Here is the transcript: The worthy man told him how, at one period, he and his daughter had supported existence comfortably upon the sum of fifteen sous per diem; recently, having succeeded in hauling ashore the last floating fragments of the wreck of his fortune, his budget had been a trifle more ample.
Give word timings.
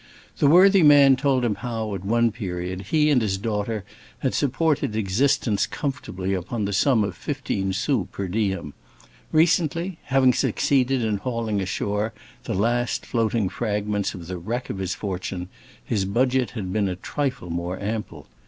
The 0.39 0.47
worthy 0.47 0.81
man 0.81 1.15
told 1.15 1.45
him 1.45 1.53
how, 1.61 1.93
at 1.93 2.03
one 2.03 2.31
period, 2.31 2.85
he 2.89 3.11
and 3.11 3.21
his 3.21 3.37
daughter 3.37 3.83
had 4.21 4.33
supported 4.33 4.95
existence 4.95 5.67
comfortably 5.67 6.33
upon 6.33 6.65
the 6.65 6.73
sum 6.73 7.03
of 7.03 7.15
fifteen 7.15 7.71
sous 7.71 8.07
per 8.11 8.27
diem; 8.27 8.73
recently, 9.31 9.99
having 10.05 10.33
succeeded 10.33 11.03
in 11.03 11.17
hauling 11.17 11.61
ashore 11.61 12.13
the 12.45 12.55
last 12.55 13.05
floating 13.05 13.47
fragments 13.47 14.15
of 14.15 14.25
the 14.25 14.39
wreck 14.39 14.71
of 14.71 14.79
his 14.79 14.95
fortune, 14.95 15.49
his 15.85 16.05
budget 16.05 16.49
had 16.57 16.73
been 16.73 16.89
a 16.89 16.95
trifle 16.95 17.51
more 17.51 17.79
ample. 17.79 18.25